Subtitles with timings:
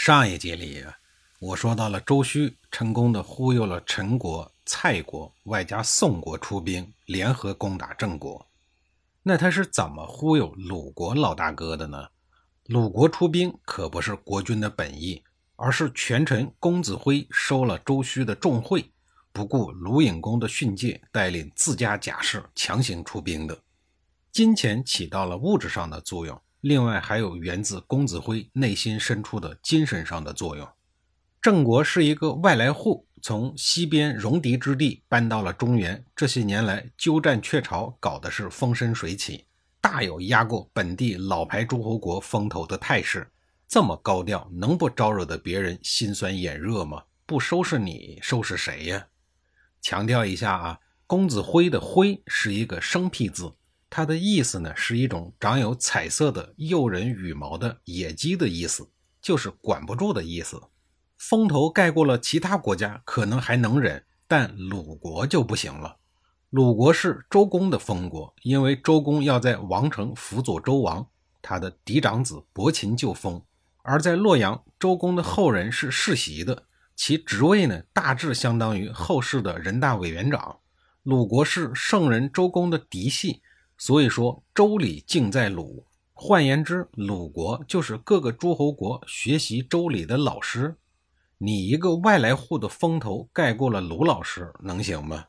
[0.00, 0.84] 上一集里，
[1.40, 8.48] 我说到了周须成功的忽悠了陈国、蔡国，外加宋国出兵，联合攻打郑国。
[9.24, 12.08] 那他是怎么忽悠鲁国老大哥的呢？
[12.66, 15.20] 鲁国出兵可不是国君的本意，
[15.56, 18.92] 而是权臣公子辉收了周须的重贿，
[19.32, 23.58] 不顾鲁隐公的训诫，带领自家甲士强行出兵的。
[24.30, 26.40] 金钱起到了物质上的作用。
[26.60, 30.68] 另外还有源自公子辉内心深处的精神上的作用。
[31.40, 39.44] 郑国是一个外来户，从西边戎狄之地搬到了中原，这些年来鸠占鹊巢，搞的是风生水起，
[39.80, 43.30] 大有压过本地老牌诸侯国风头的态势。
[43.68, 47.04] 这么高调，能不招惹得别人心酸眼热吗？
[47.24, 49.06] 不收拾你，收拾谁呀？
[49.80, 53.52] 强调一下啊，公子辉的辉是一个生僻字。
[53.90, 58.90] 它的意思呢，是一种长有彩色的诱人羽毛的野鸡的意思，
[59.22, 60.60] 就是管不住的意思。
[61.16, 65.96] 风头盖过了其他国家，可能还能忍，但鲁国就不行了。
[66.50, 71.08] 鲁国是周公的封国，因为周公要在王城辅佐周王，
[71.42, 73.40] 他的嫡长子伯禽就封；
[73.82, 80.58] 而在洛阳，周公的后人是世袭的，其职位呢，大致相当于后世的人大委员长。
[81.02, 83.40] 鲁国是圣人周公的嫡系。
[83.78, 85.84] 所以说，周礼敬在鲁。
[86.12, 90.76] 换言之，鲁国就是各个诸侯国学习周礼的老师。
[91.38, 95.26] 你一个外来户的风头盖过了鲁老师，能行吗？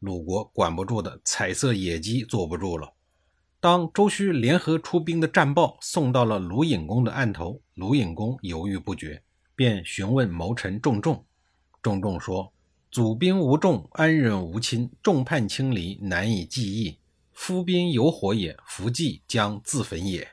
[0.00, 2.92] 鲁国管不住的彩色野鸡坐不住了。
[3.60, 9.22] 当周须联合出兵的战报送到了鲁隐公的案头，鲁隐公犹豫不决，
[9.54, 11.24] 便询问谋臣仲仲。
[11.80, 12.52] 仲仲说
[12.90, 16.98] ：“祖兵无众，安忍无亲，众叛亲离，难以计议。”
[17.34, 20.28] 夫兵有火也，伏计将自焚也。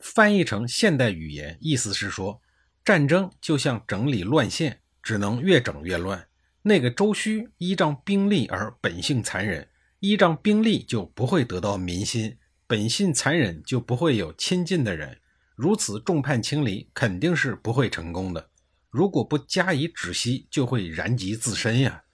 [0.00, 2.40] 翻译成现代语言，意思是说，
[2.84, 6.26] 战争就像整理乱线，只能越整越乱。
[6.62, 9.68] 那个周须依仗兵力而本性残忍，
[10.00, 15.20] 依仗兵力就不会得到民心，本性残忍就不会有亲近的人。
[15.54, 18.48] 如此众叛亲离，肯定是不会成功的。
[18.88, 22.04] 如果不加以止息，就会燃及自身呀。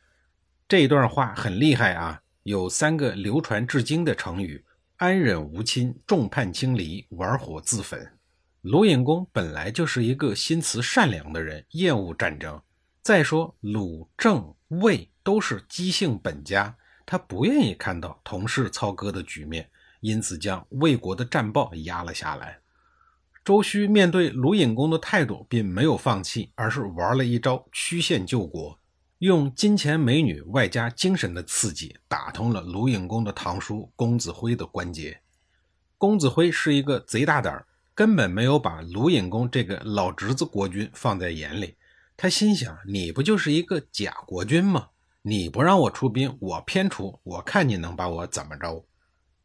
[0.68, 2.22] 这段话很厉害啊。
[2.46, 4.64] 有三个流传至今的成语：
[4.98, 8.12] 安忍无亲、众叛亲离、玩火自焚。
[8.60, 12.62] 鲁隐公本来就是一个心慈善良的人，厌恶战争。
[13.02, 19.68] 再说鲁、郑、魏都是姬姓本家，他不愿意看到同室操戈的局面，
[20.00, 22.60] 因此将魏国的战报压了下来。
[23.44, 28.78] 周须面对鲁隐公的态度，并没有放弃，而是玩了一招曲线救国。
[29.20, 35.18] 用金钱、美女外加精神的刺激，打通了鲁隐公的堂叔公子辉的关节。
[35.96, 41.76] 公子辉是一个贼大胆，根本没有把鲁隐公这个老侄子国君放在眼里。
[42.14, 44.88] 他心想：你不就是一个假国君吗？
[45.22, 48.84] 你不让我出兵，我偏出，我看你能把我怎么着？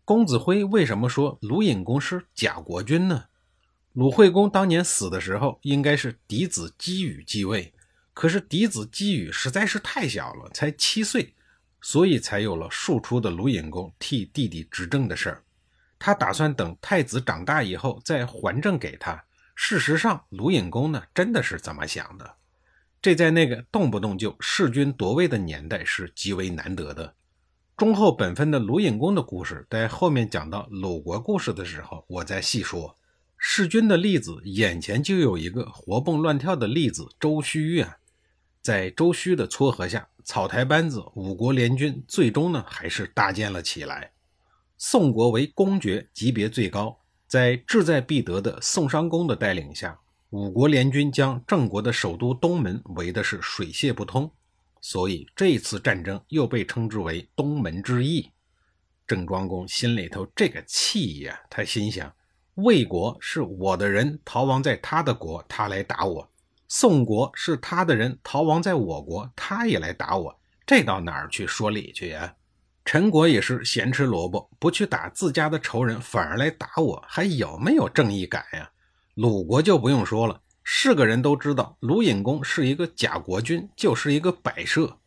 [0.04, 3.24] 公子辉为什么说鲁隐公是假国君呢？
[3.94, 7.74] 鲁惠公当年死的时候，应该是嫡子姬羽继位。
[8.14, 11.34] 可是嫡子姬羽实在是太小了，才七岁，
[11.82, 15.44] 所以才有了庶出的鲁隐公替弟弟执政的事儿。
[15.98, 19.24] 他打算等太子长大以后再还政给他。
[19.56, 22.36] 事实上，鲁隐公呢真的是这么想的。
[23.02, 27.14] 这在那个动不动就弑君夺位的年代是极为难得的。
[27.78, 32.98] 忠厚本分的鲁隐公的故事，在后面讲到鲁国故事的时候，我再细说。
[33.38, 37.98] 弑君的例子，眼前就有一个活蹦乱跳的例子——周须啊。
[38.62, 44.12] 在周须的撮合下，草台班子五国联军最终呢还是搭建了起来。
[44.78, 50.00] 宋国为公爵，级别最高，在志在必得的宋商公的带领下，
[50.30, 54.32] 五国联军将郑国的首都东门围的是水泄不通，
[54.80, 58.30] 所以这次战争又被称之为东门之役。
[59.08, 62.14] 郑庄公心里头这个气呀，他心想：
[62.56, 66.31] 魏国是我的人逃亡在他的国，他来打我。
[66.74, 72.34] 宋国是他的人逃亡在我国，他也来打我，这到哪儿去说理去呀？
[72.86, 78.72] 陈国也是咸吃萝卜，不去打自家的仇人，反而来打我，还有没有正义感呀？
[79.16, 84.98] 鲁国就不用说了，是个人都知道鲁隐公是一个假国君，就是一个摆设。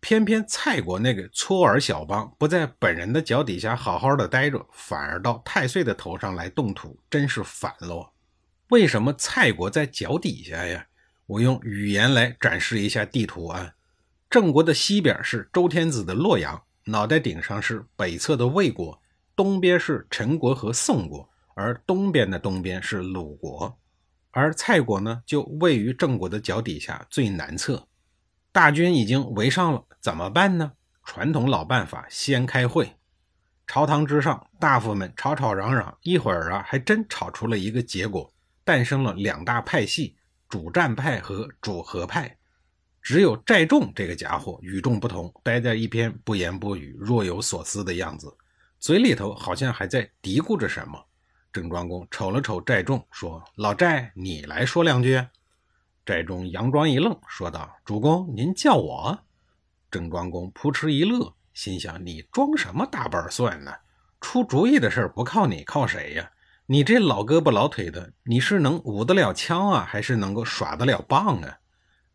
[0.00, 8.08] 偏偏蔡国那个搓耳小邦不在本人的脚底下好好的待着，反而到太岁的头上来动土，真是反喽！
[8.70, 10.86] 为什么蔡国在脚底下呀？
[11.30, 13.72] 我用语言来展示一下地图啊。
[14.28, 19.00] 郑国的西边是周天子的洛阳，脑袋顶上是北侧的魏国，
[19.36, 23.78] 东边是陈国和宋国，而东边的东边是鲁国。
[24.32, 27.86] 而蔡国呢，就位于郑国的脚底下最南侧。
[28.50, 30.72] 大军已经围上了，怎么办呢？
[31.04, 32.96] 传统老办法，先开会。
[33.68, 38.32] 朝堂之上，大夫们吵吵嚷嚷，一会儿啊，还真吵出了一个结果，
[38.64, 40.16] 诞生了两大派系：
[40.50, 42.36] 主战派和主和派。
[43.00, 48.36] 只有寨众这个家伙与众不同，待在一边不言不语，若有所思的样子，
[48.78, 51.02] 嘴里头好像还在嘀咕着什么。
[51.52, 55.24] 郑庄公瞅了瞅寨众，说：“老寨，你来说两句。”
[56.04, 59.18] 寨中佯装一愣，说道：“主公，您叫我。”
[59.90, 63.72] 郑庄公扑哧一乐，心想：“你装什么大半蒜呢？
[64.20, 66.30] 出主意的事不靠你，靠谁呀？
[66.72, 71.58] 你这老胳膊老腿的，你是能舞得了枪啊，还是能够耍得了棒啊？”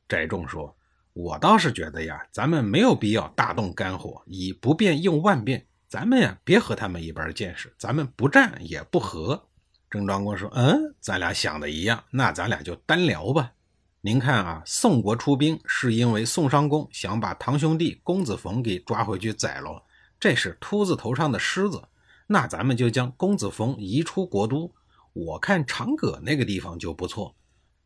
[0.07, 0.74] 翟仲说
[1.12, 5.68] ：“我倒是觉得呀，咱们没有必要大动肝火，以不变应万变。
[5.90, 9.50] 咱们呀，别和他们一般见识，咱们不战也不和。”
[9.92, 13.51] 郑庄公说：“嗯，咱俩想的一样，那咱俩就单聊吧。”
[14.00, 19.84] 您看啊，宋国出兵是因为宋商公想把堂兄弟公子冯给抓回去宰了，
[20.18, 21.84] 这是秃子头上的虱子。
[22.27, 24.74] 那咱们就将公子冯移出国都，
[25.13, 27.36] 我看长葛那个地方就不错。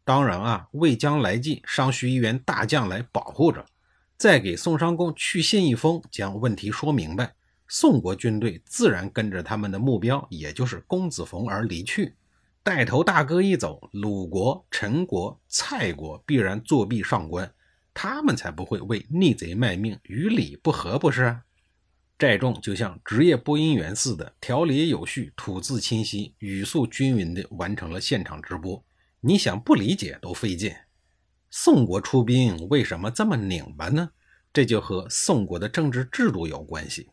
[0.03, 3.65] 当然啊，魏将来计，尚需一员大将来保护着。
[4.17, 7.35] 再给宋商公去信一封，将问题说明白，
[7.67, 12.15] 宋国军队自然跟着他们的目标，也就是公子冯而离去。
[12.63, 17.49] 带头大哥一走，鲁国、陈国、蔡国必然作弊上官，
[17.93, 21.39] 他们才不会为逆贼卖命，与理不合，不是？
[22.19, 28.83] 寨众就像职业播音员似的，条理有序，吐字清晰，语速均匀地完成了现场直播。
[29.21, 30.75] 你想不理解都费劲。
[31.49, 34.09] 宋国出兵为什么这么拧巴呢？
[34.51, 37.07] 这就和宋国的政治制度有关系。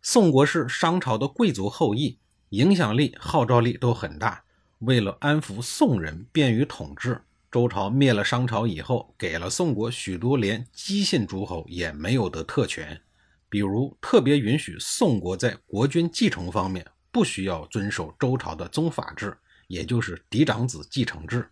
[0.00, 2.18] 宋国是商朝的贵族后裔，
[2.48, 4.44] 影响力、号召力都很大。
[4.78, 7.20] 为了安抚宋人，便于统治，
[7.52, 13.02] 周朝灭了商朝以后，给了宋国许多连姬姓诸侯也没有的特权，
[13.48, 19.36] 比如特别允许宋国在国君继承方面不需要遵守周朝的宗法制，
[19.66, 21.50] 也就是嫡长子继承制，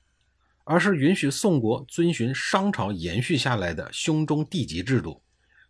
[0.65, 5.23] 而是允许宋国遵循商朝延续下来的兄终弟及制度。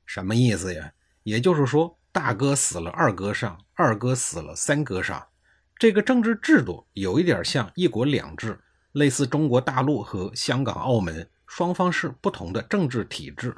[0.05, 0.93] 什么意思呀？
[1.23, 5.27] 也就是说，大哥死了，二哥上；二哥死了，三哥上。
[5.79, 8.59] 这个政治制度有一点像一国两制，
[8.93, 13.57] 类似中国大陆和香港、澳门，双方是不同的政治体制。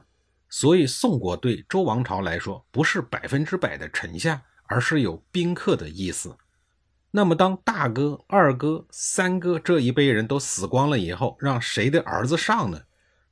[0.51, 6.37] 所以宋国对周王朝来说不是百分之百的臣下，而是有宾客的意思。
[7.11, 12.83] 那么当大哥、二哥、三哥这一辈人都死光了以后，让谁的儿子上呢？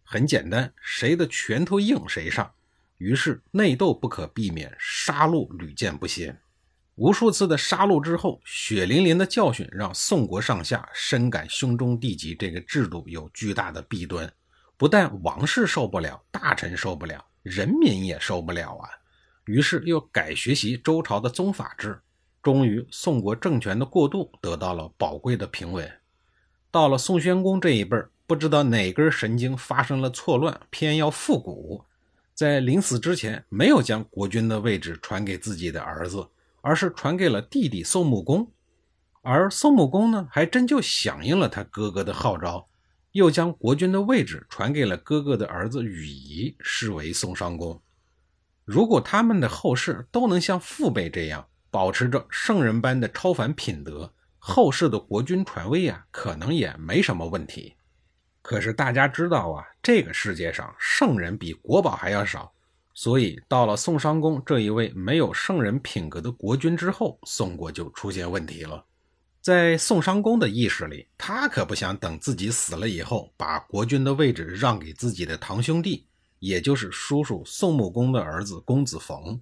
[0.03, 2.53] 很简单，谁的拳头硬谁上。
[2.99, 6.41] 于是内斗不可避免，杀戮屡见不鲜。
[6.95, 14.33] 无数次的杀戮之后，血淋淋的教训让宋国上下深感兄终弟及这个制度有巨大的弊端。
[14.77, 18.89] 不但王室受不了，大臣受不了，人民也受不了啊！
[19.45, 22.01] 于是又改学习周朝的宗法制，
[22.43, 25.91] 终于宋国政权的过渡得到了宝贵的平稳。
[26.71, 27.97] 到了宋宣公这一辈
[28.27, 31.85] 不知道哪根神经发生了错乱，偏要复古，
[32.35, 36.29] 在临死之前没有将国君的位置传给自己的儿子。
[36.63, 38.51] 而是传给了弟弟宋穆公，
[39.23, 42.67] 而宋穆公呢，还真就响应了他哥哥的号召，
[43.17, 47.81] 又将国君的位置传给了哥哥的儿子禹仪，视为宋商公。
[48.67, 57.75] 如果他们的后世都能像父辈这样，保持着圣人般的超凡品德，后世的国君传位啊，可能也没什么问题。
[58.43, 62.53] 可是大家知道啊，这个世界上圣人比国宝还要少。
[62.93, 68.85] 所以，到了宋商公这一位没有圣人品格的国君之后，宋国就出现问题了。
[69.47, 76.09] 在宋商公的意识里，他可不想等自己死了以后，把国君的位置让给自己的堂兄弟，
[76.41, 79.41] 也就是叔叔宋穆公的儿子公子冯。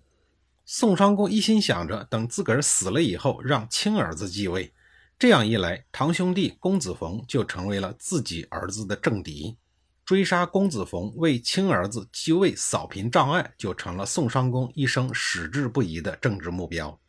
[0.67, 4.75] 宋商公一心想着等自个儿死了以后，让亲儿子继位，
[5.19, 9.57] 这样一来，堂兄弟公子冯就成为了自己儿子的政敌。
[10.05, 17.01] 追杀公子冯为亲儿子继位扫平障碍，就成了宋商公一生矢志不移的政治目标。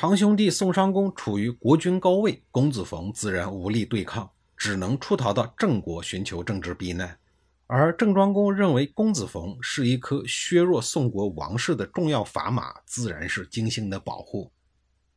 [0.00, 4.30] 堂兄弟宋商公处于国君高位，公子冯自然无力对抗。
[4.56, 7.18] 只能出逃到郑国寻求政治避难。
[7.66, 14.52] 而郑庄公认为公子冯是一颗削弱宋国王室的重要砝码，自然是精心的保护。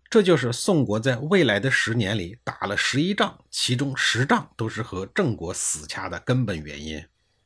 [0.10, 7.06] 这就是宋国在未来的十年里打了十一仗，其中十仗都是和郑国死掐的根本原因。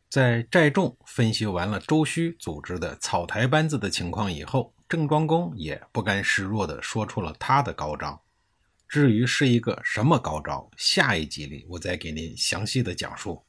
[0.09, 8.21] 在寨众分析完了周须组织的草台班子的情况以后，郑庄公也不甘示弱地说出了他的高招。
[8.87, 13.44] 至于是一个什么高招，下一集里我再给您详细的讲述。